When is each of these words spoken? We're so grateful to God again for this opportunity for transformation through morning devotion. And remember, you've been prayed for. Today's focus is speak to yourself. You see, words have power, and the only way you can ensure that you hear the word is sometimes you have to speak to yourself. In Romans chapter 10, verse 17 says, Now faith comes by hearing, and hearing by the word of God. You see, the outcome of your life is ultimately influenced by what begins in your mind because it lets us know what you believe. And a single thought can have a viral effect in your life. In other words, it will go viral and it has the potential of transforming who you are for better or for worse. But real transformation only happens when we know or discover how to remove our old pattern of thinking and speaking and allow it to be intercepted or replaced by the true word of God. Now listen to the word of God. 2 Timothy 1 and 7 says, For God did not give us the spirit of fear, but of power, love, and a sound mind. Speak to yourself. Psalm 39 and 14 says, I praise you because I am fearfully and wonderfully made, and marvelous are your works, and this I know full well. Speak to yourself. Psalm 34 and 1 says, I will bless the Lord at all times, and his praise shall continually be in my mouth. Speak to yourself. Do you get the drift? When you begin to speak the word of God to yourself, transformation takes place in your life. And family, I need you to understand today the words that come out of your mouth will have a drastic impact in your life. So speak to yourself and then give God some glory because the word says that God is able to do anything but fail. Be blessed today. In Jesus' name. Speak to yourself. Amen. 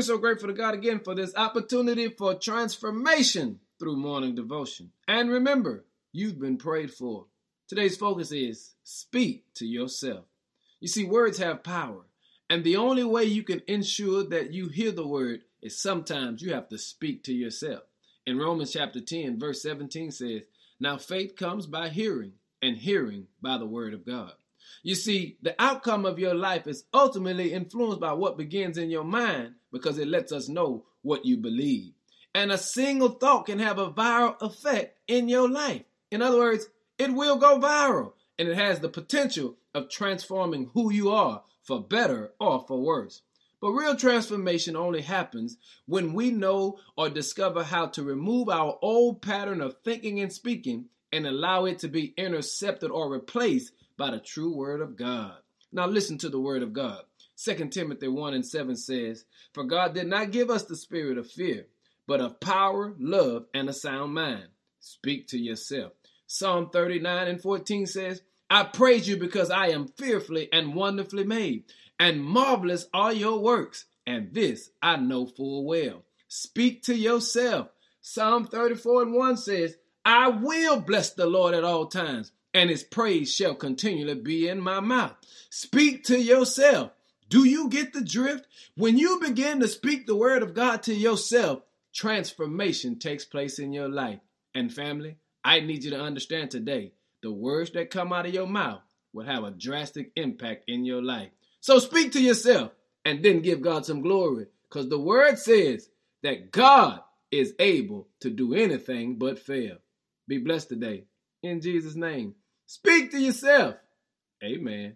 We're 0.00 0.04
so 0.04 0.16
grateful 0.16 0.48
to 0.48 0.54
God 0.54 0.72
again 0.72 1.00
for 1.00 1.14
this 1.14 1.36
opportunity 1.36 2.08
for 2.08 2.32
transformation 2.32 3.60
through 3.78 3.96
morning 3.96 4.34
devotion. 4.34 4.92
And 5.06 5.28
remember, 5.28 5.84
you've 6.10 6.40
been 6.40 6.56
prayed 6.56 6.90
for. 6.90 7.26
Today's 7.68 7.98
focus 7.98 8.32
is 8.32 8.76
speak 8.82 9.44
to 9.56 9.66
yourself. 9.66 10.24
You 10.80 10.88
see, 10.88 11.04
words 11.04 11.36
have 11.36 11.62
power, 11.62 12.06
and 12.48 12.64
the 12.64 12.76
only 12.76 13.04
way 13.04 13.24
you 13.24 13.42
can 13.42 13.60
ensure 13.68 14.24
that 14.24 14.54
you 14.54 14.68
hear 14.68 14.90
the 14.90 15.06
word 15.06 15.42
is 15.60 15.78
sometimes 15.78 16.40
you 16.40 16.54
have 16.54 16.70
to 16.70 16.78
speak 16.78 17.22
to 17.24 17.34
yourself. 17.34 17.82
In 18.24 18.38
Romans 18.38 18.72
chapter 18.72 19.02
10, 19.02 19.38
verse 19.38 19.60
17 19.60 20.12
says, 20.12 20.40
Now 20.80 20.96
faith 20.96 21.36
comes 21.36 21.66
by 21.66 21.90
hearing, 21.90 22.32
and 22.62 22.78
hearing 22.78 23.26
by 23.42 23.58
the 23.58 23.66
word 23.66 23.92
of 23.92 24.06
God. 24.06 24.32
You 24.82 24.94
see, 24.94 25.36
the 25.42 25.54
outcome 25.60 26.04
of 26.06 26.18
your 26.18 26.34
life 26.34 26.66
is 26.66 26.84
ultimately 26.92 27.52
influenced 27.52 28.00
by 28.00 28.12
what 28.12 28.38
begins 28.38 28.78
in 28.78 28.90
your 28.90 29.04
mind 29.04 29.54
because 29.72 29.98
it 29.98 30.08
lets 30.08 30.32
us 30.32 30.48
know 30.48 30.84
what 31.02 31.24
you 31.24 31.36
believe. 31.36 31.92
And 32.34 32.52
a 32.52 32.58
single 32.58 33.10
thought 33.10 33.46
can 33.46 33.58
have 33.58 33.78
a 33.78 33.90
viral 33.90 34.40
effect 34.40 34.98
in 35.08 35.28
your 35.28 35.48
life. 35.48 35.82
In 36.10 36.22
other 36.22 36.38
words, 36.38 36.66
it 36.98 37.12
will 37.12 37.36
go 37.36 37.58
viral 37.58 38.12
and 38.38 38.48
it 38.48 38.56
has 38.56 38.80
the 38.80 38.88
potential 38.88 39.56
of 39.74 39.90
transforming 39.90 40.70
who 40.74 40.92
you 40.92 41.10
are 41.10 41.42
for 41.62 41.82
better 41.82 42.32
or 42.40 42.64
for 42.66 42.80
worse. 42.80 43.22
But 43.60 43.72
real 43.72 43.94
transformation 43.94 44.74
only 44.74 45.02
happens 45.02 45.58
when 45.86 46.14
we 46.14 46.30
know 46.30 46.78
or 46.96 47.10
discover 47.10 47.62
how 47.62 47.86
to 47.88 48.02
remove 48.02 48.48
our 48.48 48.78
old 48.80 49.20
pattern 49.20 49.60
of 49.60 49.76
thinking 49.84 50.20
and 50.20 50.32
speaking 50.32 50.86
and 51.12 51.26
allow 51.26 51.66
it 51.66 51.78
to 51.80 51.88
be 51.88 52.14
intercepted 52.16 52.90
or 52.90 53.10
replaced 53.10 53.72
by 54.00 54.10
the 54.10 54.18
true 54.18 54.56
word 54.56 54.80
of 54.80 54.96
God. 54.96 55.34
Now 55.72 55.86
listen 55.86 56.16
to 56.18 56.30
the 56.30 56.40
word 56.40 56.62
of 56.62 56.72
God. 56.72 57.02
2 57.36 57.68
Timothy 57.68 58.08
1 58.08 58.32
and 58.32 58.46
7 58.46 58.74
says, 58.74 59.26
For 59.52 59.62
God 59.62 59.94
did 59.94 60.06
not 60.06 60.30
give 60.30 60.48
us 60.48 60.64
the 60.64 60.74
spirit 60.74 61.18
of 61.18 61.30
fear, 61.30 61.66
but 62.06 62.22
of 62.22 62.40
power, 62.40 62.94
love, 62.98 63.44
and 63.52 63.68
a 63.68 63.74
sound 63.74 64.14
mind. 64.14 64.46
Speak 64.80 65.28
to 65.28 65.38
yourself. 65.38 65.92
Psalm 66.26 66.70
39 66.72 67.28
and 67.28 67.42
14 67.42 67.84
says, 67.84 68.22
I 68.48 68.64
praise 68.64 69.06
you 69.06 69.18
because 69.18 69.50
I 69.50 69.66
am 69.68 69.88
fearfully 69.88 70.48
and 70.50 70.74
wonderfully 70.74 71.24
made, 71.24 71.64
and 71.98 72.24
marvelous 72.24 72.86
are 72.94 73.12
your 73.12 73.38
works, 73.38 73.84
and 74.06 74.32
this 74.32 74.70
I 74.82 74.96
know 74.96 75.26
full 75.26 75.66
well. 75.66 76.04
Speak 76.26 76.84
to 76.84 76.94
yourself. 76.94 77.68
Psalm 78.00 78.46
34 78.46 79.02
and 79.02 79.12
1 79.12 79.36
says, 79.36 79.76
I 80.06 80.28
will 80.28 80.80
bless 80.80 81.10
the 81.10 81.26
Lord 81.26 81.54
at 81.54 81.64
all 81.64 81.86
times, 81.86 82.32
and 82.52 82.70
his 82.70 82.82
praise 82.82 83.34
shall 83.34 83.54
continually 83.54 84.14
be 84.14 84.48
in 84.48 84.60
my 84.60 84.80
mouth. 84.80 85.14
Speak 85.50 86.04
to 86.04 86.20
yourself. 86.20 86.92
Do 87.28 87.44
you 87.44 87.68
get 87.68 87.92
the 87.92 88.00
drift? 88.00 88.46
When 88.76 88.98
you 88.98 89.20
begin 89.20 89.60
to 89.60 89.68
speak 89.68 90.06
the 90.06 90.16
word 90.16 90.42
of 90.42 90.54
God 90.54 90.82
to 90.84 90.94
yourself, 90.94 91.62
transformation 91.94 92.98
takes 92.98 93.24
place 93.24 93.58
in 93.58 93.72
your 93.72 93.88
life. 93.88 94.18
And 94.54 94.72
family, 94.72 95.16
I 95.44 95.60
need 95.60 95.84
you 95.84 95.90
to 95.90 96.00
understand 96.00 96.50
today 96.50 96.92
the 97.22 97.30
words 97.30 97.70
that 97.72 97.90
come 97.90 98.12
out 98.12 98.26
of 98.26 98.34
your 98.34 98.48
mouth 98.48 98.80
will 99.12 99.26
have 99.26 99.44
a 99.44 99.50
drastic 99.50 100.10
impact 100.16 100.64
in 100.66 100.84
your 100.84 101.02
life. 101.02 101.30
So 101.60 101.78
speak 101.78 102.12
to 102.12 102.20
yourself 102.20 102.72
and 103.04 103.22
then 103.22 103.42
give 103.42 103.62
God 103.62 103.86
some 103.86 104.02
glory 104.02 104.46
because 104.68 104.88
the 104.88 104.98
word 104.98 105.38
says 105.38 105.88
that 106.22 106.50
God 106.50 107.00
is 107.30 107.54
able 107.58 108.08
to 108.20 108.30
do 108.30 108.54
anything 108.54 109.16
but 109.16 109.38
fail. 109.38 109.76
Be 110.26 110.38
blessed 110.38 110.70
today. 110.70 111.04
In 111.42 111.60
Jesus' 111.60 111.94
name. 111.94 112.34
Speak 112.70 113.10
to 113.10 113.18
yourself. 113.18 113.74
Amen. 114.44 114.94